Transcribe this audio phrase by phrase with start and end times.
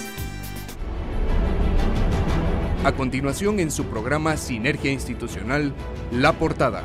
[2.84, 5.74] A continuación en su programa Sinergia Institucional,
[6.12, 6.84] La Portada.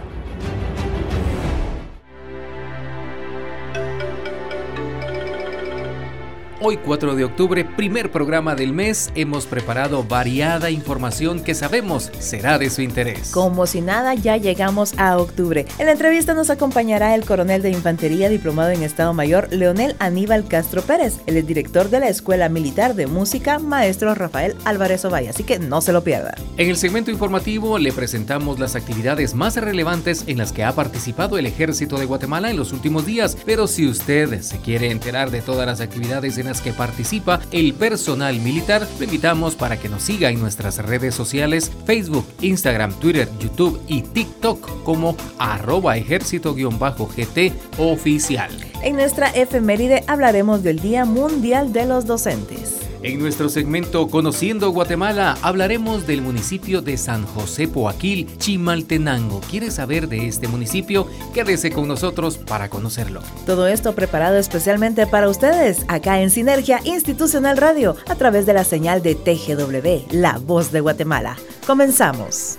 [6.62, 12.58] Hoy 4 de octubre, primer programa del mes, hemos preparado variada información que sabemos será
[12.58, 13.30] de su interés.
[13.30, 15.64] Como si nada, ya llegamos a octubre.
[15.78, 20.46] En la entrevista nos acompañará el coronel de Infantería diplomado en Estado Mayor, Leonel Aníbal
[20.48, 25.44] Castro Pérez, el director de la Escuela Militar de Música, maestro Rafael Álvarez Ovay, así
[25.44, 26.34] que no se lo pierda.
[26.58, 31.38] En el segmento informativo le presentamos las actividades más relevantes en las que ha participado
[31.38, 35.40] el Ejército de Guatemala en los últimos días, pero si usted se quiere enterar de
[35.40, 40.30] todas las actividades en que participa el personal militar, le invitamos para que nos siga
[40.30, 48.50] en nuestras redes sociales, Facebook, Instagram, Twitter, YouTube y TikTok como arroba ejército-gt oficial.
[48.82, 52.89] En nuestra efeméride hablaremos del Día Mundial de los Docentes.
[53.02, 59.40] En nuestro segmento Conociendo Guatemala hablaremos del municipio de San José Poaquil, Chimaltenango.
[59.50, 61.06] ¿Quieres saber de este municipio?
[61.32, 63.22] Quédese con nosotros para conocerlo.
[63.46, 68.64] Todo esto preparado especialmente para ustedes acá en Sinergia Institucional Radio a través de la
[68.64, 71.38] señal de TGW, La Voz de Guatemala.
[71.66, 72.58] Comenzamos.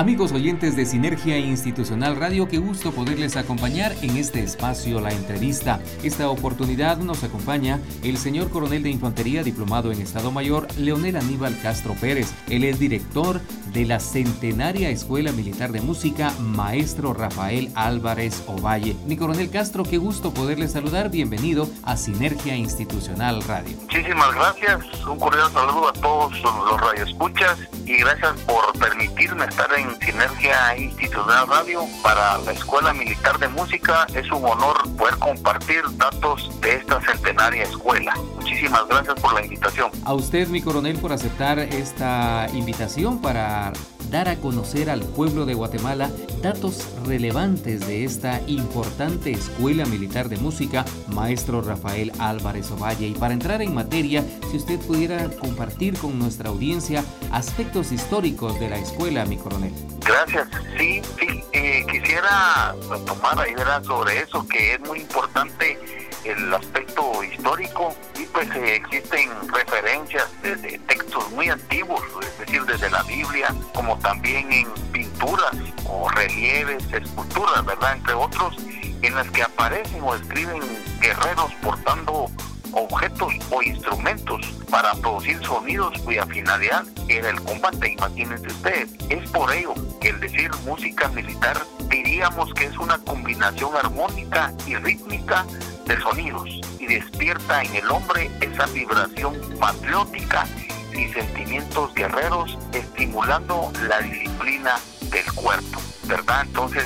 [0.00, 5.78] Amigos oyentes de Sinergia Institucional Radio, qué gusto poderles acompañar en este espacio La Entrevista.
[6.02, 11.54] Esta oportunidad nos acompaña el señor coronel de Infantería diplomado en Estado Mayor, Leonel Aníbal
[11.60, 12.32] Castro Pérez.
[12.48, 13.42] Él es director
[13.74, 18.96] de la Centenaria Escuela Militar de Música, maestro Rafael Álvarez Ovalle.
[19.06, 21.10] Mi coronel Castro, qué gusto poderles saludar.
[21.10, 23.76] Bienvenido a Sinergia Institucional Radio.
[23.82, 25.06] Muchísimas gracias.
[25.06, 31.46] Un cordial saludo a todos los radioescuchas y gracias por permitirme estar en Sinergia Institucional
[31.48, 34.06] Radio para la Escuela Militar de Música.
[34.14, 38.14] Es un honor poder compartir datos de esta centenaria escuela.
[38.36, 39.90] Muchísimas gracias por la invitación.
[40.04, 43.72] A usted, mi coronel, por aceptar esta invitación para
[44.10, 46.10] dar a conocer al pueblo de Guatemala
[46.42, 53.06] datos relevantes de esta importante escuela militar de música, maestro Rafael Álvarez Ovalle.
[53.06, 58.68] Y para entrar en materia, si usted pudiera compartir con nuestra audiencia aspectos históricos de
[58.68, 59.72] la escuela, mi coronel.
[60.04, 60.48] Gracias.
[60.78, 62.74] Sí, sí, eh, quisiera
[63.06, 63.54] tomar ahí
[63.84, 65.78] sobre eso, que es muy importante
[66.24, 72.90] el aspecto histórico y pues eh, existen referencias desde textos muy antiguos, es decir, desde
[72.90, 75.54] la Biblia, como también en pinturas
[75.86, 77.96] o relieves, esculturas, ¿verdad?
[77.96, 78.56] Entre otros,
[79.02, 80.60] en las que aparecen o escriben
[81.00, 82.30] guerreros portando
[82.72, 88.90] objetos o instrumentos para producir sonidos cuya finalidad era el combate, imagínense ustedes.
[89.08, 94.76] Es por ello que el decir música militar diríamos que es una combinación armónica y
[94.76, 95.44] rítmica
[95.86, 100.46] de sonidos y despierta en el hombre esa vibración patriótica
[100.92, 104.78] y sentimientos guerreros, estimulando la disciplina
[105.10, 106.42] del cuerpo, ¿verdad?
[106.46, 106.84] Entonces,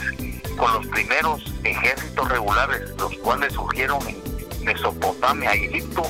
[0.56, 4.33] con los primeros ejércitos regulares, los cuales surgieron en
[4.64, 6.02] Mesopotamia y Egipto,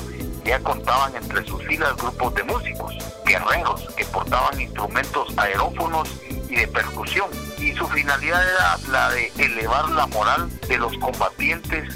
[0.45, 6.09] ya contaban entre sus filas grupos de músicos, guerreros, que portaban instrumentos aerófonos
[6.49, 11.89] y de percusión, y su finalidad era la de elevar la moral de los combatientes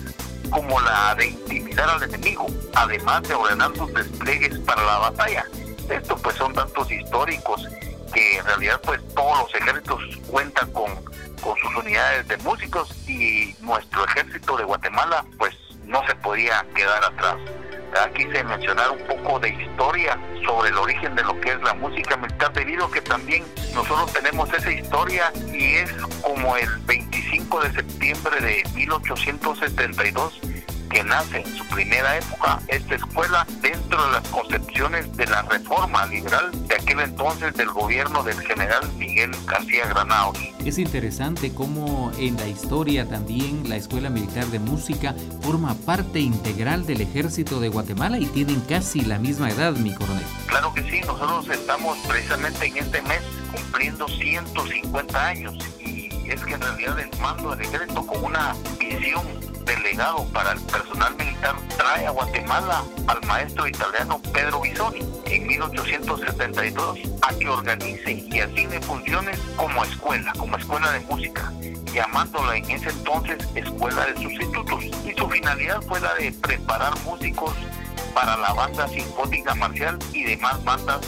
[0.50, 5.46] como la de intimidar al enemigo, además de ordenar sus despliegues para la batalla.
[5.90, 7.68] Esto pues son datos históricos
[8.14, 10.96] que en realidad pues todos los ejércitos cuentan con,
[11.42, 15.56] con sus unidades de músicos y nuestro ejército de Guatemala pues
[15.90, 17.36] no se podía quedar atrás.
[18.16, 22.16] Quise mencionar un poco de historia sobre el origen de lo que es la música
[22.18, 23.44] militar, debido a que también
[23.74, 25.92] nosotros tenemos esa historia y es
[26.22, 30.40] como el 25 de septiembre de 1872
[30.90, 36.06] que nace en su primera época esta escuela dentro de las concepciones de la reforma
[36.08, 40.38] liberal de aquel entonces del gobierno del general Miguel García Granados.
[40.66, 46.86] Es interesante cómo en la historia también la Escuela Militar de Música forma parte integral
[46.86, 50.24] del ejército de Guatemala y tienen casi la misma edad, mi coronel.
[50.48, 53.22] Claro que sí, nosotros estamos precisamente en este mes
[53.54, 59.24] cumpliendo 150 años y es que en realidad el mando del ejército con una visión
[59.70, 67.00] delegado para el personal militar trae a Guatemala al maestro italiano Pedro Bisoni en 1872
[67.22, 71.54] a que organice y asigne funciones como escuela, como escuela de música,
[71.94, 74.84] llamándola en ese entonces escuela de sustitutos.
[74.84, 77.54] Y su finalidad fue la de preparar músicos
[78.16, 81.02] para la banda sinfónica marcial y demás bandas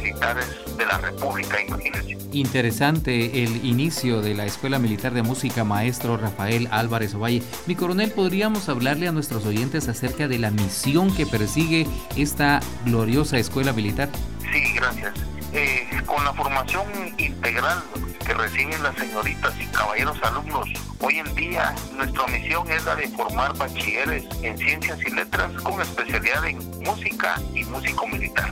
[0.00, 2.16] militares de la República, imagínense.
[2.32, 7.42] Interesante el inicio de la Escuela Militar de Música Maestro Rafael Álvarez Ovalle.
[7.66, 11.86] Mi coronel, ¿podríamos hablarle a nuestros oyentes acerca de la misión que persigue
[12.16, 14.10] esta gloriosa Escuela Militar?
[14.52, 15.14] Sí, gracias.
[15.52, 16.84] Eh, con la formación
[17.16, 17.82] integral
[18.26, 20.68] que reciben las señoritas y caballeros alumnos,
[21.00, 25.80] hoy en día nuestra misión es la de formar bachilleres en ciencias y letras con
[25.80, 28.50] especialidad en música y músico militar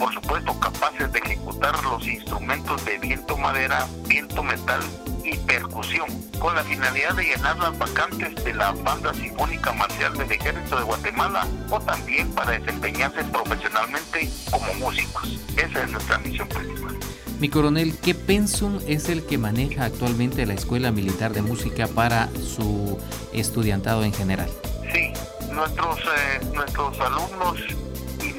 [0.00, 4.80] por supuesto capaces de ejecutar los instrumentos de viento madera, viento metal
[5.22, 10.32] y percusión, con la finalidad de llenar las vacantes de la Banda Sinfónica Marcial del
[10.32, 15.38] Ejército de Guatemala o también para desempeñarse profesionalmente como músicos.
[15.58, 16.96] Esa es nuestra misión principal.
[17.38, 22.28] Mi coronel, ¿qué pensum es el que maneja actualmente la Escuela Militar de Música para
[22.36, 22.98] su
[23.34, 24.48] estudiantado en general?
[24.94, 25.12] Sí,
[25.52, 27.58] nuestros, eh, nuestros alumnos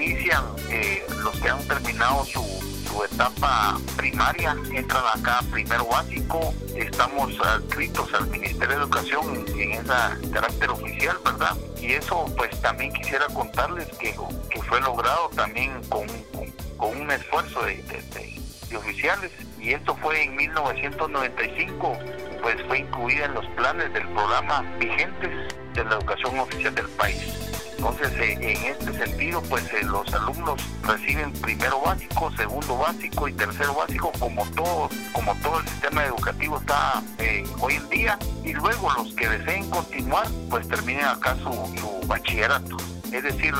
[0.01, 2.61] inician, eh, los que han terminado su,
[3.13, 10.69] etapa primaria, entran acá primero básico, estamos adscritos al Ministerio de Educación en ese carácter
[10.69, 11.55] oficial, ¿verdad?
[11.79, 14.13] Y eso pues también quisiera contarles que,
[14.67, 16.05] fue logrado también con,
[16.79, 17.81] un esfuerzo de,
[18.69, 21.97] de oficiales y esto fue en 1995
[22.41, 27.50] pues fue incluida en los planes del programa vigentes de la educación oficial del país.
[27.81, 33.33] Entonces, eh, en este sentido, pues eh, los alumnos reciben primero básico, segundo básico y
[33.33, 38.53] tercero básico, como todo, como todo el sistema educativo está eh, hoy en día, y
[38.53, 42.77] luego los que deseen continuar, pues terminen acá su, su bachillerato,
[43.11, 43.55] es decir,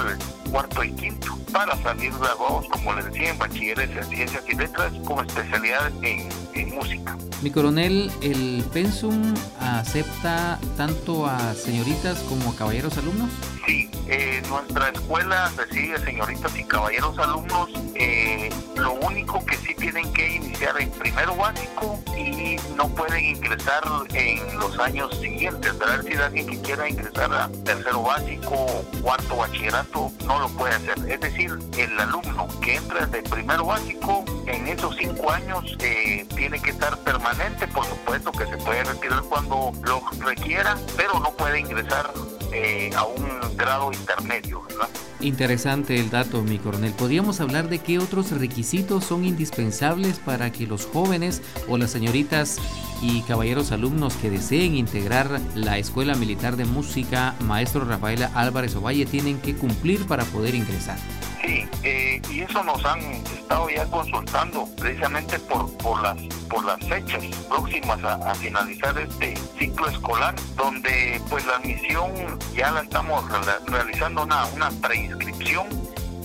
[0.52, 4.94] cuarto y quinto, para salir graduados, como les decía, en bachilleres en ciencias y letras,
[5.04, 7.18] como especialidad en, en música.
[7.42, 13.32] Mi coronel, ¿el pensum acepta tanto a señoritas como a caballeros alumnos?
[13.66, 17.70] Sí, eh, nuestra escuela recibe señoritas y caballeros alumnos.
[17.96, 23.84] Eh, lo único que sí tienen que iniciar en primero básico y no pueden ingresar
[24.14, 25.78] en los años siguientes.
[25.78, 26.04] ¿verdad?
[26.08, 30.98] Si alguien que quiera ingresar a tercero básico, cuarto bachillerato, no lo puede hacer.
[31.10, 36.62] Es decir, el alumno que entra de primero básico, en esos cinco años eh, tiene
[36.62, 41.60] que estar permanente, por supuesto que se puede retirar cuando lo requiera, pero no puede
[41.60, 42.12] ingresar
[42.52, 44.64] eh, a un grado intermedio.
[44.64, 44.90] ¿verdad?
[45.20, 46.94] Interesante el dato, mi coronel.
[46.94, 52.58] ¿Podríamos hablar de qué otros requisitos son indispensables para que los jóvenes o las señoritas
[53.02, 59.06] y caballeros alumnos que deseen integrar la Escuela Militar de Música Maestro Rafaela Álvarez Ovalle
[59.06, 60.98] tienen que cumplir para poder ingresar?
[61.44, 66.80] Sí, eh, y eso nos han estado ya consultando precisamente por, por, las, por las
[66.88, 72.12] fechas próximas a, finalizar este ciclo escolar, donde pues la admisión
[72.56, 73.24] ya la estamos
[73.68, 75.68] realizando una, una preinscripción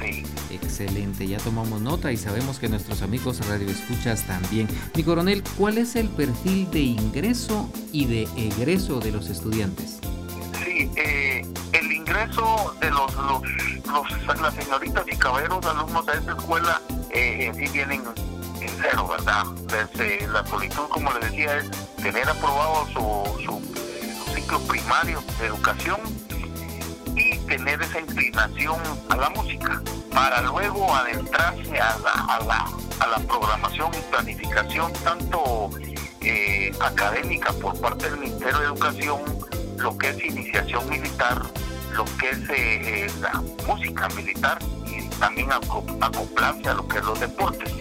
[0.00, 0.24] Sí.
[0.50, 4.68] Excelente, ya tomamos nota y sabemos que nuestros amigos radioescuchas también.
[4.94, 9.98] Mi coronel, ¿cuál es el perfil de ingreso y de egreso de los estudiantes?
[10.64, 11.46] Sí, eh,
[12.14, 16.80] ingreso de los, los, las señoritas y caballeros alumnos de esta escuela
[17.10, 18.02] eh, sí vienen
[18.60, 19.44] en cero, ¿verdad?
[19.66, 25.46] Desde la solicitud, como les decía, es tener aprobado su, su, su ciclo primario de
[25.46, 25.98] educación
[27.16, 33.06] y tener esa inclinación a la música para luego adentrarse a la, a la, a
[33.08, 35.70] la programación y planificación tanto
[36.20, 39.20] eh, académica por parte del Ministerio de Educación,
[39.78, 41.42] lo que es iniciación militar,
[41.94, 47.04] lo que es eh, eh, la música militar y también acoplarse a lo que es
[47.04, 47.72] los deportes,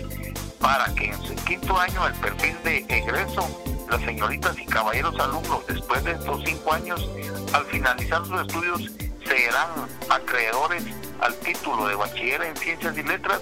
[0.60, 3.48] para que en su quinto año el perfil de egreso,
[3.90, 7.10] las señoritas y caballeros alumnos después de estos cinco años,
[7.54, 8.92] al finalizar sus estudios,
[9.26, 9.70] serán
[10.10, 10.84] acreedores
[11.22, 13.42] al título de bachiller en ciencias y letras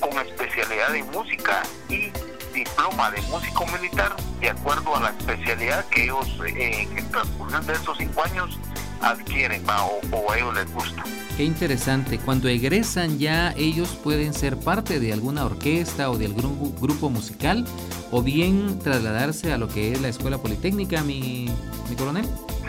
[0.00, 2.10] con especialidad en música y
[2.54, 7.60] diploma de músico militar de acuerdo a la especialidad que ellos eh, en el transcurso
[7.60, 8.58] de estos cinco años
[9.10, 11.02] adquieren o, o, a ellos les gusta.
[11.36, 16.74] Qué interesante, cuando egresan ya ellos pueden ser parte de alguna orquesta o de algún
[16.80, 17.66] grupo musical
[18.10, 21.50] o bien trasladarse a lo que es la escuela politécnica, mi,
[21.88, 22.26] mi coronel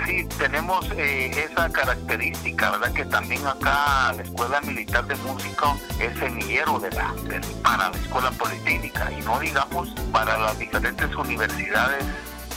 [0.08, 2.94] sí tenemos eh, esa característica, ¿verdad?
[2.94, 7.13] Que también acá la Escuela Militar de Música es semillero de la,
[7.62, 12.06] para la Escuela Politécnica y no digamos para las diferentes universidades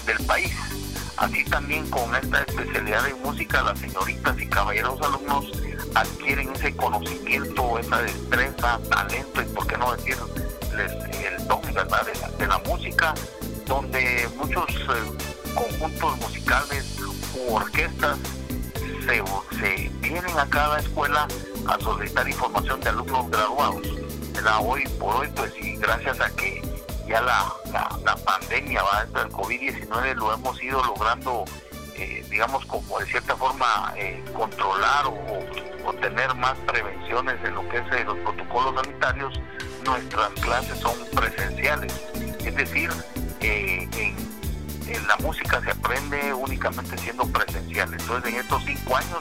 [0.06, 0.52] del país.
[1.20, 5.52] Así también con esta especialidad de música, las señoritas y caballeros alumnos
[5.94, 10.16] adquieren ese conocimiento, esa destreza, talento y por qué no decir
[10.78, 12.06] el don ¿verdad?
[12.38, 13.12] De, la, música,
[13.66, 16.98] donde muchos eh, conjuntos musicales
[17.34, 18.18] u orquestas
[19.04, 21.28] se, vienen a cada escuela
[21.66, 23.86] a solicitar información de alumnos graduados.
[24.62, 26.62] Hoy por hoy, pues y gracias a que
[27.10, 27.52] ya la,
[28.04, 31.44] la, pandemia va del COVID-19 lo hemos ido logrando,
[31.96, 37.78] eh, digamos, como de cierta forma eh, controlar o, tener más prevenciones en lo que
[37.78, 39.40] es eh, los protocolos sanitarios,
[39.84, 41.92] nuestras clases son presenciales.
[42.44, 42.90] Es decir,
[43.40, 43.90] en,
[44.88, 47.92] en la música se aprende únicamente siendo presencial.
[47.92, 49.20] Entonces, en estos cinco años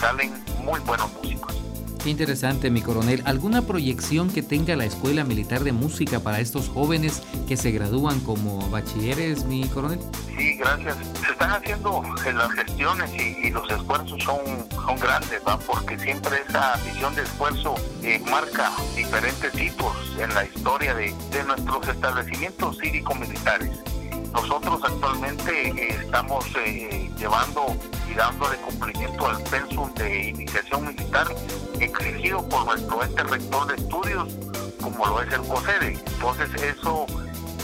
[0.00, 1.63] salen muy buenos músicos.
[2.04, 3.22] Qué interesante, mi coronel.
[3.24, 8.20] ¿Alguna proyección que tenga la Escuela Militar de Música para estos jóvenes que se gradúan
[8.20, 9.98] como bachilleres, mi coronel?
[10.36, 10.98] Sí, gracias.
[11.24, 12.02] Se están haciendo
[12.34, 14.36] las gestiones y, los esfuerzos son,
[14.70, 15.58] son grandes, ¿va?
[15.60, 21.44] porque siempre esa visión de esfuerzo eh, marca diferentes hitos en la historia de, de
[21.44, 23.70] nuestros establecimientos cívico-militares.
[24.34, 27.76] Nosotros actualmente eh, estamos eh, llevando
[28.10, 31.26] y dándole cumplimiento al pensum de iniciación militar
[31.80, 34.36] exigido por nuestro ente rector de estudios,
[34.82, 35.98] como lo es el COSEDE.
[36.14, 37.06] Entonces eso,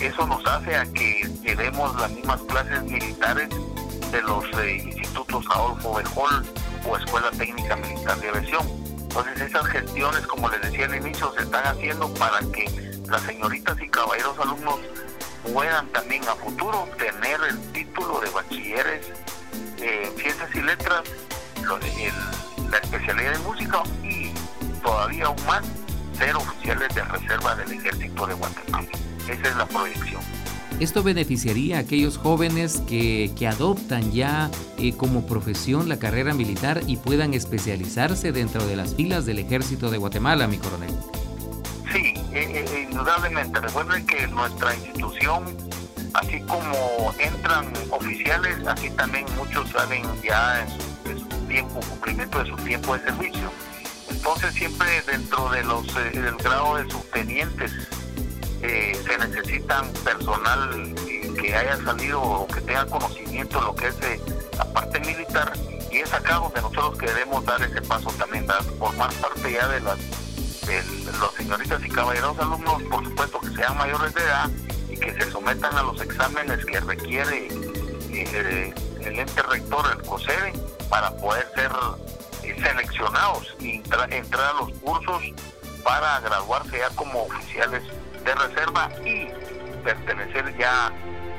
[0.00, 3.49] eso nos hace a que llevemos las mismas clases militares
[4.12, 6.47] de los eh, institutos Adolfo Bejol
[6.89, 8.67] o Escuela Técnica Militar de Aviación.
[9.00, 12.71] Entonces esas gestiones, como les decía al inicio, se están haciendo para que
[13.09, 14.79] las señoritas y caballeros alumnos
[15.52, 19.07] puedan también a futuro tener el título de bachilleres
[19.78, 21.02] en ciencias y letras,
[22.71, 24.33] la especialidad de música y
[24.83, 25.64] todavía aún más
[26.19, 28.88] ser oficiales de reserva del ejército de Guatemala.
[29.28, 30.21] Esa es la proyección.
[30.78, 36.80] Esto beneficiaría a aquellos jóvenes que, que adoptan ya eh, como profesión la carrera militar
[36.87, 40.90] y puedan especializarse dentro de las filas del ejército de Guatemala, mi coronel.
[41.92, 42.64] Sí, eh, eh,
[43.00, 43.61] indudablemente.
[43.61, 45.45] Recuerden que nuestra institución,
[46.14, 50.62] así como entran oficiales, así también muchos salen ya
[51.07, 53.50] en su, tiempo, cumplimiento de su tiempo de servicio.
[54.11, 57.73] Entonces siempre dentro de los eh, del grado de subtenientes
[58.61, 60.95] se necesitan personal
[61.40, 63.96] que haya salido o que tenga conocimiento de lo que es
[64.59, 65.53] la parte militar
[65.90, 69.81] y es acá donde nosotros queremos dar ese paso también, dar, formar parte ya de
[69.81, 69.98] las
[71.20, 74.50] los señoritas y caballeros alumnos, por supuesto que sean mayores de edad
[74.88, 77.48] y que se sometan a los exámenes que requiere
[78.12, 80.52] eh, el ente rector, el COSEDE,
[80.88, 81.70] para poder ser
[82.42, 85.22] eh, seleccionados y entrar a los cursos
[85.83, 87.83] para graduarse ya como oficiales
[88.24, 89.28] de reserva y
[89.83, 90.92] pertenecer ya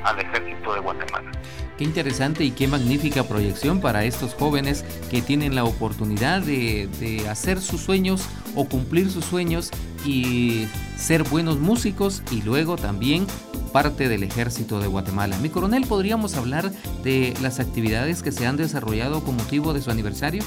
[0.04, 1.30] al ejército de Guatemala.
[1.78, 7.60] Qué interesante y qué magnífica proyección para estos jóvenes que tienen la oportunidad de, hacer
[7.60, 9.70] sus sueños o cumplir sus sueños
[10.04, 13.26] y ser buenos músicos y luego también
[13.72, 15.38] parte del ejército de Guatemala.
[15.38, 16.70] Mi coronel, ¿podríamos hablar
[17.02, 20.42] de las actividades que se han desarrollado con motivo de su aniversario?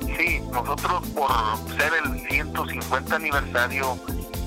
[0.00, 1.30] Sí, nosotros por
[1.76, 3.98] ser el 150 aniversario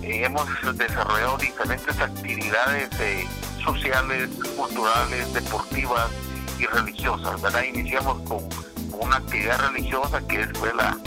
[0.01, 0.47] eh, hemos
[0.77, 3.27] desarrollado diferentes actividades de
[3.63, 6.09] sociales, culturales, deportivas
[6.57, 7.63] y religiosas, ¿verdad?
[7.63, 8.39] Iniciamos con,
[8.99, 10.97] una actividad religiosa que fue la,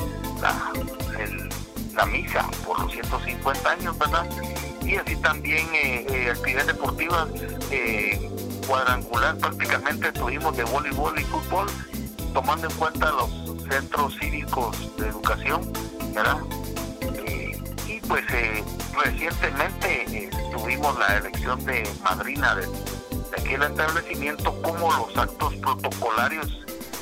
[0.41, 0.73] la,
[2.07, 4.27] misa por los 150 años, ¿verdad?
[4.85, 7.29] Y así también eh, eh, actividades deportivas
[7.71, 8.31] eh,
[8.67, 11.67] cuadrangular, prácticamente tuvimos de voleibol y fútbol,
[12.33, 13.31] tomando en cuenta los
[13.69, 15.73] centros cívicos de educación,
[16.15, 16.39] ¿verdad?
[17.87, 18.25] y pues
[19.05, 22.69] recientemente tuvimos la elección de madrina de,
[23.37, 26.47] aquel establecimiento como los actos protocolarios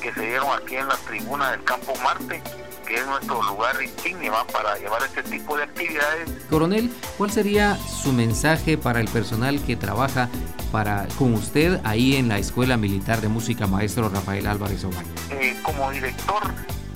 [0.00, 2.42] que se dieron aquí en la tribuna del Campo Marte,
[2.90, 6.29] que es nuestro lugar insignia para llevar este tipo de actividades.
[6.50, 10.29] Coronel, ¿cuál sería su mensaje para el personal que trabaja
[10.72, 15.09] para, con usted ahí en la Escuela Militar de Música Maestro Rafael Álvarez Ovalle?
[15.31, 16.42] Eh, como director,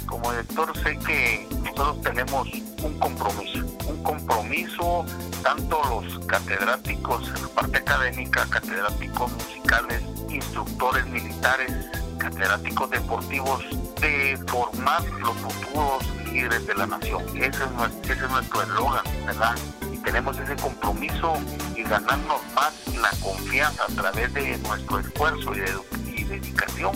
[0.07, 2.49] como director sé que nosotros tenemos
[2.83, 5.07] un compromiso, un compromiso
[5.45, 11.73] tanto los catedráticos en la parte académica, catedráticos musicales, instructores militares,
[12.19, 13.63] catedráticos deportivos,
[14.05, 17.23] de formar los futuros líderes de la nación.
[17.37, 19.55] Ese es nuestro, ese es eslogan, ¿verdad?
[19.91, 21.33] Y tenemos ese compromiso
[21.75, 26.93] y ganarnos más la confianza a través de nuestro esfuerzo y, y dedicación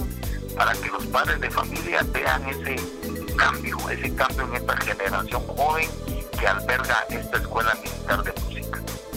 [0.55, 2.77] para que los padres de familia vean ese
[3.37, 5.89] cambio, ese cambio en esta generación joven
[6.39, 8.48] que alberga esta escuela militar de.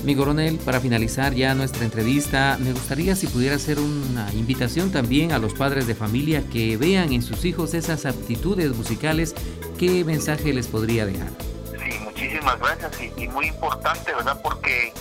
[0.03, 5.31] Mi coronel, para finalizar ya nuestra entrevista, me gustaría si pudiera hacer una invitación también
[5.31, 9.35] a los padres de familia que vean en sus hijos esas aptitudes musicales,
[9.77, 11.29] ¿qué mensaje les podría dejar?
[11.77, 14.41] Sí, muchísimas gracias y, muy importante, ¿verdad?
[14.41, 14.91] Porque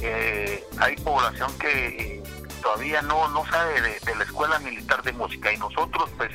[0.00, 2.22] eh, hay población que eh,
[2.60, 6.30] todavía no, no sabe de, la Escuela Militar de Música y nosotros pues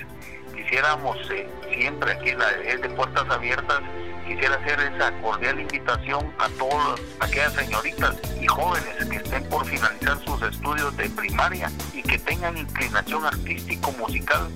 [0.56, 3.82] quisiéramos eh, siempre aquí la, de puertas abiertas
[4.26, 10.20] quisiera hacer esa cordial invitación a todas aquellas señoritas y jóvenes que estén por finalizar
[10.26, 14.50] sus estudios de primaria y que tengan inclinación artístico-musical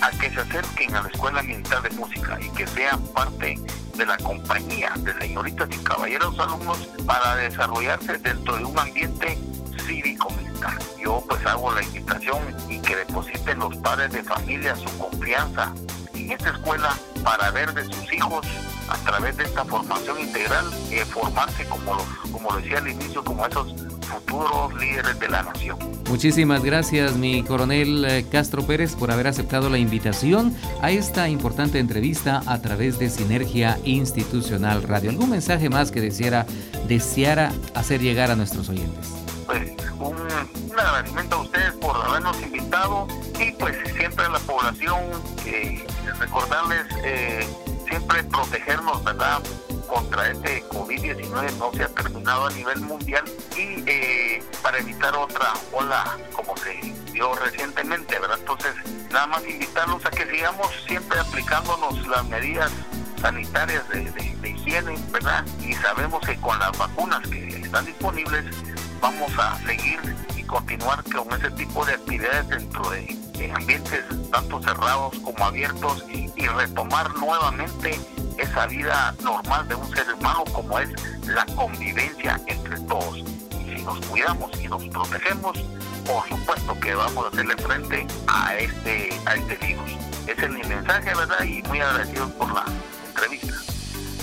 [0.00, 3.58] a que se acerquen a la Escuela Militar de Música y que sean parte
[3.96, 9.38] de la compañía de señoritas y caballeros alumnos para desarrollarse dentro de un ambiente
[9.86, 10.78] cívico-militar.
[11.02, 12.38] Yo pues hago la invitación
[12.68, 15.72] y que depositen los padres de familia su confianza
[16.32, 18.46] en esta escuela para ver de sus hijos
[18.88, 21.96] a través de esta formación integral, eh, formarse como,
[22.30, 25.78] como decía al inicio, como esos futuros líderes de la nación.
[26.08, 31.78] Muchísimas gracias, mi coronel eh, Castro Pérez, por haber aceptado la invitación a esta importante
[31.78, 35.10] entrevista a través de Sinergia Institucional Radio.
[35.10, 36.46] ¿Algún mensaje más que deseara,
[36.88, 39.12] deseara hacer llegar a nuestros oyentes?
[39.46, 40.16] Pues un,
[40.78, 43.06] agradecimiento a ustedes por habernos invitado
[43.38, 45.00] y pues siempre a la población
[45.46, 45.86] eh,
[46.18, 47.46] recordarles eh,
[47.88, 49.42] siempre protegernos, ¿verdad?
[49.88, 53.24] Contra este COVID-19 no se ha terminado a nivel mundial
[53.56, 56.72] y eh, para evitar otra ola como se
[57.12, 58.38] dio recientemente, ¿verdad?
[58.38, 58.74] Entonces,
[59.10, 62.70] nada más invitarlos a que sigamos siempre aplicándonos las medidas
[63.20, 65.44] sanitarias de, higiene, ¿verdad?
[65.60, 68.44] Y sabemos que con las vacunas que están disponibles
[69.00, 70.00] vamos a seguir
[70.52, 73.16] continuar con ese tipo de actividades dentro de
[73.54, 77.98] ambientes tanto cerrados como abiertos y, retomar nuevamente
[78.36, 80.90] esa vida normal de un ser humano como es
[81.26, 83.18] la convivencia entre todos.
[83.18, 85.56] Y si nos cuidamos y nos protegemos,
[86.04, 89.92] por supuesto que vamos a hacerle frente a este, a este virus.
[90.26, 91.42] Ese es mi mensaje, ¿verdad?
[91.44, 92.64] Y muy agradecido por la
[93.06, 93.71] entrevista.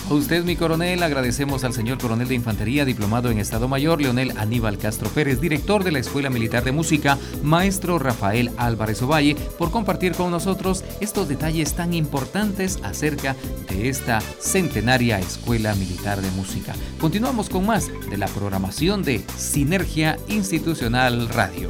[0.10, 4.34] A usted, mi coronel, agradecemos al señor coronel de infantería, diplomado en Estado Mayor, Leonel
[4.38, 9.69] Aníbal Castro Pérez, director de la Escuela Militar de Música, maestro Rafael Álvarez Ovalle, por
[9.69, 13.36] compartir con nosotros estos detalles tan importantes acerca
[13.69, 16.74] de esta centenaria Escuela Militar de Música.
[17.00, 21.69] Continuamos con más de la programación de Sinergia Institucional Radio.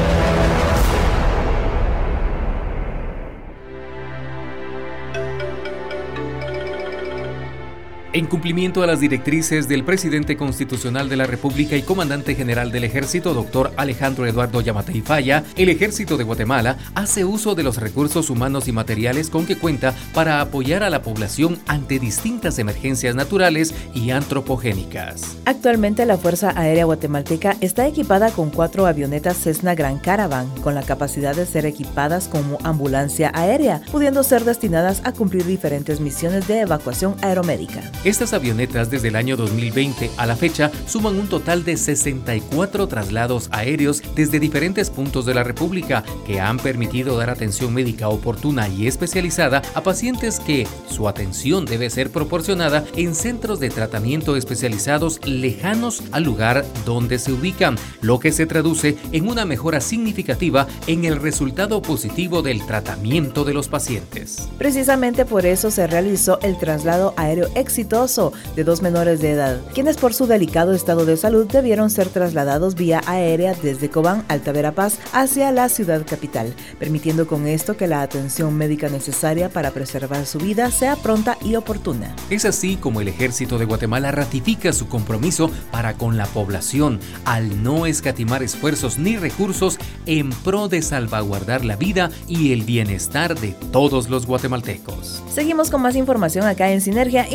[8.13, 12.83] En cumplimiento a las directrices del presidente constitucional de la República y comandante general del
[12.83, 18.29] Ejército, doctor Alejandro Eduardo Yamatei Falla, el Ejército de Guatemala hace uso de los recursos
[18.29, 23.73] humanos y materiales con que cuenta para apoyar a la población ante distintas emergencias naturales
[23.93, 25.37] y antropogénicas.
[25.45, 30.83] Actualmente la Fuerza Aérea Guatemalteca está equipada con cuatro avionetas Cessna Grand Caravan, con la
[30.83, 36.59] capacidad de ser equipadas como ambulancia aérea, pudiendo ser destinadas a cumplir diferentes misiones de
[36.59, 37.89] evacuación aeromédica.
[38.03, 43.47] Estas avionetas desde el año 2020 a la fecha suman un total de 64 traslados
[43.51, 48.87] aéreos desde diferentes puntos de la República que han permitido dar atención médica oportuna y
[48.87, 56.01] especializada a pacientes que su atención debe ser proporcionada en centros de tratamiento especializados lejanos
[56.11, 61.17] al lugar donde se ubican, lo que se traduce en una mejora significativa en el
[61.17, 64.49] resultado positivo del tratamiento de los pacientes.
[64.57, 69.97] Precisamente por eso se realizó el traslado aéreo exitoso de dos menores de edad, quienes
[69.97, 74.97] por su delicado estado de salud debieron ser trasladados vía aérea desde Cobán, Alta Verapaz,
[75.11, 80.37] hacia la ciudad capital, permitiendo con esto que la atención médica necesaria para preservar su
[80.37, 82.15] vida sea pronta y oportuna.
[82.29, 87.61] Es así como el ejército de Guatemala ratifica su compromiso para con la población al
[87.61, 93.49] no escatimar esfuerzos ni recursos en pro de salvaguardar la vida y el bienestar de
[93.73, 95.21] todos los guatemaltecos.
[95.29, 97.27] Seguimos con más información acá en Sinergia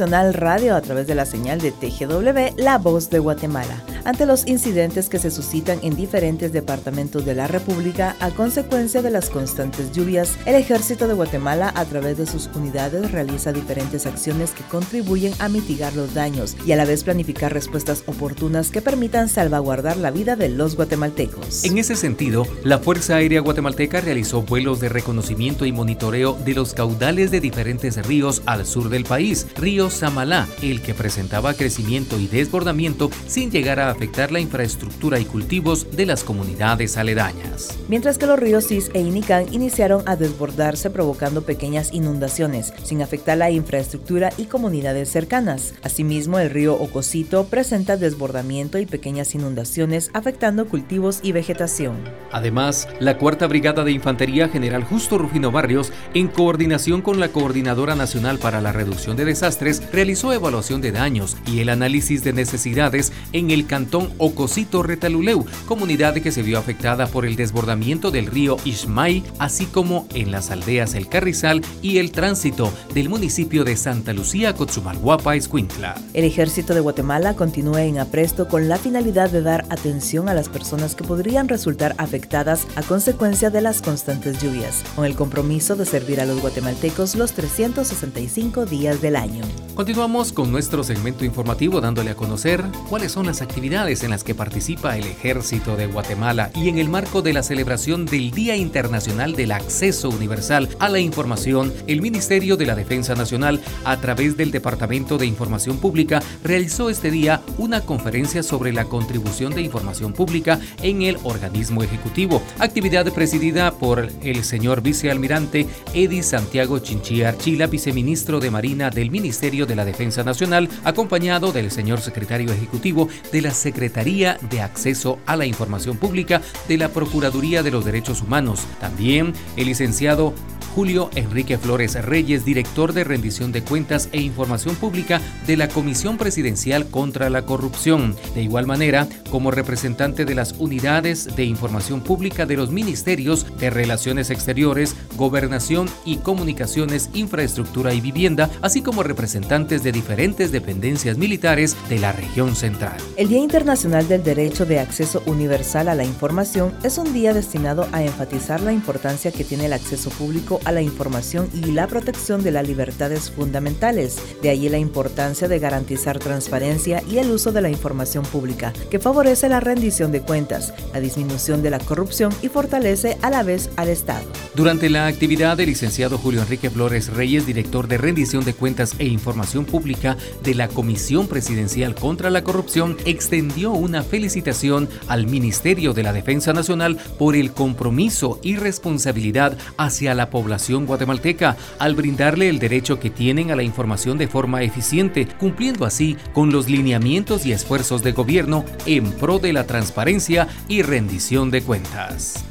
[0.00, 3.93] Radio a través de la señal de TGW La Voz de Guatemala.
[4.04, 9.10] Ante los incidentes que se suscitan en diferentes departamentos de la República a consecuencia de
[9.10, 14.50] las constantes lluvias, el Ejército de Guatemala a través de sus unidades realiza diferentes acciones
[14.50, 19.30] que contribuyen a mitigar los daños y a la vez planificar respuestas oportunas que permitan
[19.30, 21.64] salvaguardar la vida de los guatemaltecos.
[21.64, 26.74] En ese sentido, la Fuerza Aérea Guatemalteca realizó vuelos de reconocimiento y monitoreo de los
[26.74, 32.26] caudales de diferentes ríos al sur del país, río Samalá, el que presentaba crecimiento y
[32.26, 37.78] desbordamiento sin llegar a afectar la infraestructura y cultivos de las comunidades aledañas.
[37.88, 43.38] Mientras que los ríos Cis e Inicán iniciaron a desbordarse provocando pequeñas inundaciones, sin afectar
[43.38, 45.74] la infraestructura y comunidades cercanas.
[45.82, 51.96] Asimismo, el río Ocosito presenta desbordamiento y pequeñas inundaciones afectando cultivos y vegetación.
[52.32, 57.94] Además, la Cuarta Brigada de Infantería General Justo Rufino Barrios, en coordinación con la Coordinadora
[57.94, 63.12] Nacional para la Reducción de Desastres, realizó evaluación de daños y el análisis de necesidades
[63.32, 68.56] en el cantón Ocosito Retaluleu, comunidad que se vio afectada por el desbordamiento del río
[68.64, 74.14] Ismay, así como en las aldeas El Carrizal y el tránsito del municipio de Santa
[74.14, 75.96] Lucía, Cotzumalguapa, Escuintla.
[76.14, 80.48] El ejército de Guatemala continúa en apresto con la finalidad de dar atención a las
[80.48, 85.84] personas que podrían resultar afectadas a consecuencia de las constantes lluvias, con el compromiso de
[85.84, 89.42] servir a los guatemaltecos los 365 días del año.
[89.74, 94.36] Continuamos con nuestro segmento informativo dándole a conocer cuáles son las actividades en las que
[94.36, 99.34] participa el ejército de Guatemala y en el marco de la celebración del Día Internacional
[99.34, 104.52] del Acceso Universal a la Información, el Ministerio de la Defensa Nacional, a través del
[104.52, 110.60] Departamento de Información Pública, realizó este día una conferencia sobre la contribución de información pública
[110.80, 118.38] en el organismo ejecutivo, actividad presidida por el señor vicealmirante Edi Santiago Chinchilla Archila, viceministro
[118.38, 123.50] de Marina del Ministerio de la Defensa Nacional, acompañado del señor secretario ejecutivo de la
[123.54, 128.66] Secretaría de Acceso a la Información Pública de la Procuraduría de los Derechos Humanos.
[128.80, 130.34] También el licenciado
[130.74, 136.16] Julio Enrique Flores Reyes, director de rendición de cuentas e información pública de la Comisión
[136.18, 138.16] Presidencial contra la Corrupción.
[138.34, 143.70] De igual manera, como representante de las unidades de información pública de los ministerios de
[143.70, 151.76] Relaciones Exteriores, Gobernación y Comunicaciones, Infraestructura y Vivienda, así como representantes de diferentes dependencias militares
[151.88, 152.96] de la región central.
[153.16, 157.86] El Día Internacional del Derecho de Acceso Universal a la Información es un día destinado
[157.92, 162.42] a enfatizar la importancia que tiene el acceso público a la información y la protección
[162.42, 164.16] de las libertades fundamentales.
[164.42, 168.98] De allí la importancia de garantizar transparencia y el uso de la información pública, que
[168.98, 173.70] favorece la rendición de cuentas, la disminución de la corrupción y fortalece a la vez
[173.76, 174.24] al Estado.
[174.54, 179.06] Durante la actividad, el licenciado Julio Enrique Flores Reyes, director de rendición de cuentas e
[179.06, 186.02] información pública de la Comisión Presidencial contra la Corrupción, extendió una felicitación al Ministerio de
[186.04, 190.53] la Defensa Nacional por el compromiso y responsabilidad hacia la población
[190.86, 196.16] guatemalteca al brindarle el derecho que tienen a la información de forma eficiente, cumpliendo así
[196.32, 201.62] con los lineamientos y esfuerzos de gobierno en pro de la transparencia y rendición de
[201.62, 202.44] cuentas.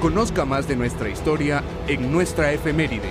[0.00, 3.10] Conozca más de nuestra historia en nuestra efeméride.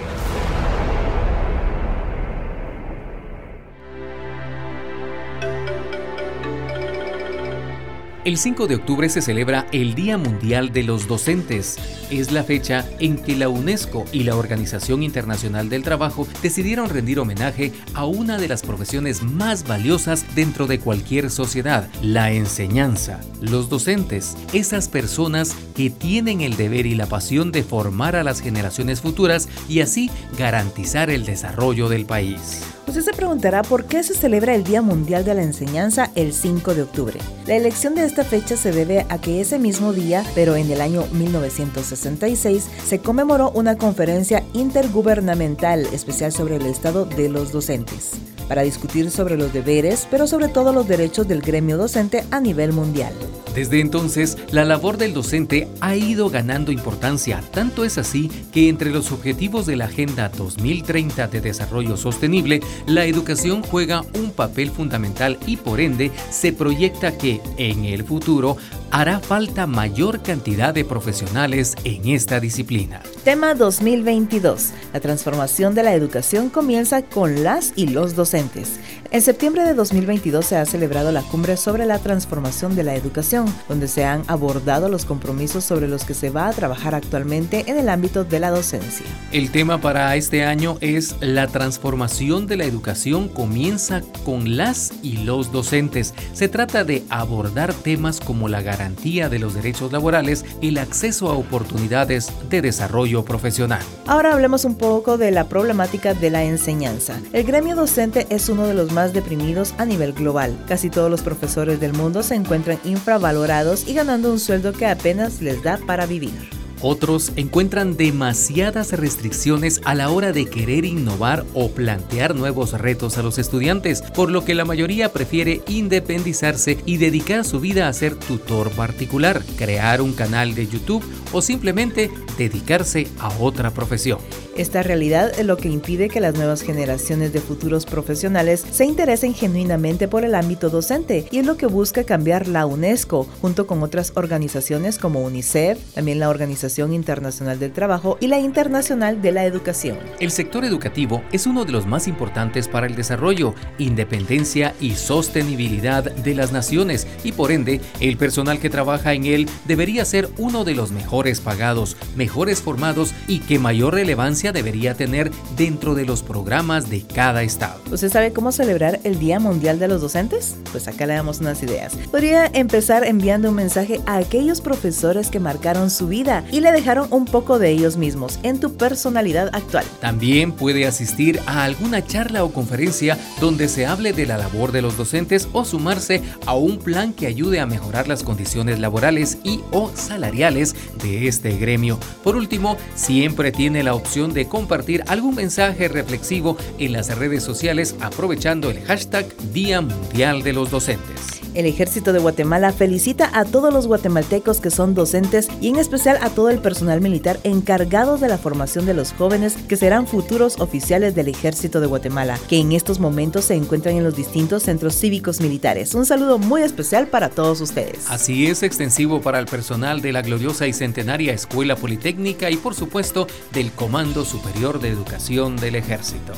[8.27, 11.77] El 5 de octubre se celebra el Día Mundial de los Docentes.
[12.11, 17.19] Es la fecha en que la UNESCO y la Organización Internacional del Trabajo decidieron rendir
[17.19, 23.21] homenaje a una de las profesiones más valiosas dentro de cualquier sociedad, la enseñanza.
[23.39, 28.41] Los docentes, esas personas que tienen el deber y la pasión de formar a las
[28.41, 32.76] generaciones futuras y así garantizar el desarrollo del país.
[32.87, 36.73] Usted se preguntará por qué se celebra el Día Mundial de la Enseñanza el 5
[36.73, 37.19] de octubre.
[37.45, 40.79] La elección de esta fecha se debe a que ese mismo día, pero en el
[40.79, 48.13] año 1966, se conmemoró una conferencia intergubernamental especial sobre el estado de los docentes
[48.47, 52.71] para discutir sobre los deberes, pero sobre todo los derechos del gremio docente a nivel
[52.71, 53.13] mundial.
[53.57, 58.91] Desde entonces, la labor del docente ha ido ganando importancia, tanto es así que entre
[58.91, 65.39] los objetivos de la Agenda 2030 de Desarrollo Sostenible, la educación juega un papel fundamental
[65.47, 68.57] y por ende se proyecta que, en el futuro,
[68.91, 73.01] hará falta mayor cantidad de profesionales en esta disciplina.
[73.23, 74.69] Tema 2022.
[74.93, 78.79] La transformación de la educación comienza con las y los docentes.
[79.09, 83.45] En septiembre de 2022 se ha celebrado la cumbre sobre la transformación de la educación,
[83.69, 87.77] donde se han abordado los compromisos sobre los que se va a trabajar actualmente en
[87.77, 89.05] el ámbito de la docencia.
[89.31, 95.17] El tema para este año es la transformación de la educación comienza con las y
[95.17, 96.13] los docentes.
[96.33, 101.29] Se trata de abordar temas como la garantía de los derechos laborales y el acceso
[101.29, 103.81] a oportunidades de desarrollo profesional.
[104.05, 107.19] Ahora hablemos un poco de la problemática de la enseñanza.
[107.31, 110.57] El gremio docente es uno de los más deprimidos a nivel global.
[110.67, 115.39] Casi todos los profesores del mundo se encuentran infravalorados y ganando un sueldo que apenas
[115.39, 116.66] les da para vivir.
[116.81, 123.23] Otros encuentran demasiadas restricciones a la hora de querer innovar o plantear nuevos retos a
[123.23, 128.15] los estudiantes, por lo que la mayoría prefiere independizarse y dedicar su vida a ser
[128.15, 134.19] tutor particular, crear un canal de YouTube o simplemente dedicarse a otra profesión.
[134.55, 139.35] Esta realidad es lo que impide que las nuevas generaciones de futuros profesionales se interesen
[139.35, 143.83] genuinamente por el ámbito docente y es lo que busca cambiar la UNESCO junto con
[143.83, 149.45] otras organizaciones como UNICEF, también la Organización Internacional del Trabajo y la Internacional de la
[149.45, 149.97] Educación.
[150.19, 156.03] El sector educativo es uno de los más importantes para el desarrollo, independencia y sostenibilidad
[156.03, 160.63] de las naciones y por ende el personal que trabaja en él debería ser uno
[160.63, 166.23] de los mejores pagados, mejores formados y que mayor relevancia debería tener dentro de los
[166.23, 167.79] programas de cada estado.
[167.91, 170.55] ¿Usted sabe cómo celebrar el Día Mundial de los Docentes?
[170.71, 171.95] Pues acá le damos unas ideas.
[172.11, 177.07] Podría empezar enviando un mensaje a aquellos profesores que marcaron su vida y le dejaron
[177.11, 179.85] un poco de ellos mismos en tu personalidad actual.
[180.01, 184.81] También puede asistir a alguna charla o conferencia donde se hable de la labor de
[184.81, 189.61] los docentes o sumarse a un plan que ayude a mejorar las condiciones laborales y
[189.71, 191.99] o salariales de este gremio.
[192.23, 197.95] Por último, siempre tiene la opción de compartir algún mensaje reflexivo en las redes sociales
[198.01, 201.36] aprovechando el hashtag Día Mundial de los Docentes.
[201.57, 206.19] El Ejército de Guatemala felicita a todos los guatemaltecos que son docentes y en especial
[206.21, 210.59] a todo el personal militar encargado de la formación de los jóvenes que serán futuros
[210.59, 214.99] oficiales del Ejército de Guatemala, que en estos momentos se encuentran en los distintos centros
[214.99, 215.95] cívicos militares.
[215.95, 218.05] Un saludo muy especial para todos ustedes.
[218.07, 222.75] Así es, extensivo para el personal de la gloriosa y centenaria Escuela Politécnica y por
[222.75, 226.33] supuesto del Comando Superior de Educación del Ejército.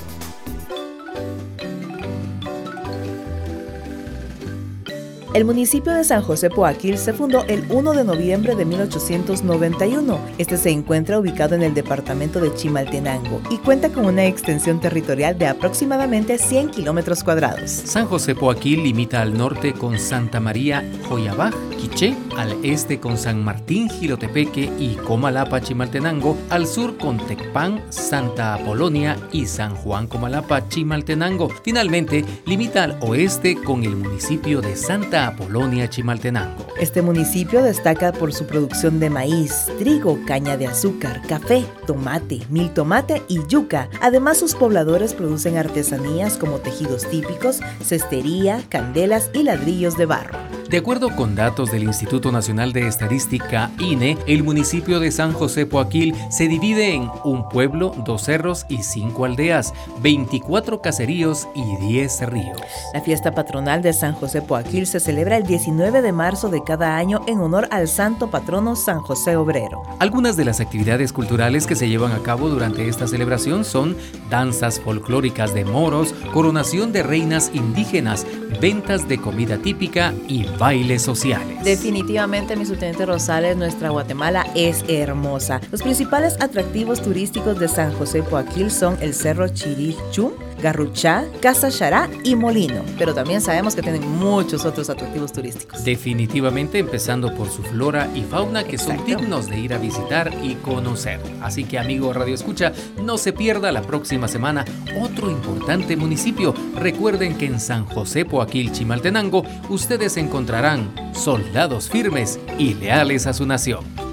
[5.32, 10.20] El municipio de San José Poaquil se fundó el 1 de noviembre de 1891.
[10.39, 15.38] Este se encuentra ubicado en el departamento de Chimaltenango y cuenta con una extensión territorial
[15.38, 17.70] de aproximadamente 100 kilómetros cuadrados.
[17.70, 23.44] San José Poaquil limita al norte con Santa María Joyabaj, Quiché, al este con San
[23.44, 30.68] Martín Gilotepeque y Comalapa Chimaltenango, al sur con Tecpan, Santa Apolonia y San Juan Comalapa
[30.68, 31.50] Chimaltenango.
[31.63, 36.67] Finalmente, limita al oeste con el municipio de Santa Apolonia Chimaltenango.
[36.79, 42.71] Este municipio destaca por su producción de maíz, trigo, caña de azúcar, café, tomate, mil
[42.71, 43.89] tomate y yuca.
[44.01, 50.59] Además, sus pobladores producen artesanías como tejidos típicos, cestería, candelas y ladrillos de barro.
[50.69, 55.65] De acuerdo con datos del Instituto Nacional de Estadística, INE, el municipio de San José
[55.65, 62.29] Poaquil se divide en un pueblo, dos cerros y cinco aldeas, 24 caseríos y 10
[62.29, 62.62] ríos.
[62.93, 66.97] La fiesta patronal de San José Poaquil se celebra el 19 de marzo de cada
[66.97, 69.82] año en honor al santo patrono San José Obrero.
[69.97, 73.97] Algunas de las actividades culturales que se llevan a cabo durante esta celebración son
[74.29, 78.27] danzas folclóricas de moros, coronación de reinas indígenas,
[78.62, 81.63] ventas de comida típica y bailes sociales.
[81.63, 85.62] Definitivamente, mi subteniente Rosales, nuestra Guatemala es hermosa.
[85.72, 92.10] Los principales atractivos turísticos de San José Poaquil son el Cerro Chirichú, Garruchá, Casa Chará
[92.24, 95.84] y Molino, pero también sabemos que tienen muchos otros atractivos turísticos.
[95.84, 100.56] Definitivamente empezando por su flora y fauna que son dignos de ir a visitar y
[100.56, 101.19] conocer.
[101.41, 104.65] Así que amigo Radio Escucha, no se pierda la próxima semana
[105.02, 106.54] otro importante municipio.
[106.76, 113.45] Recuerden que en San José Poaquil Chimaltenango ustedes encontrarán soldados firmes y leales a su
[113.45, 114.09] nación.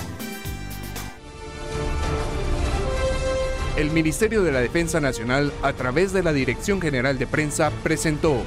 [3.78, 8.44] El Ministerio de la Defensa Nacional, a través de la Dirección General de Prensa, presentó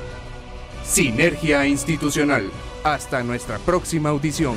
[0.87, 2.51] Sinergia Institucional.
[2.85, 4.55] Hasta nuestra próxima audición.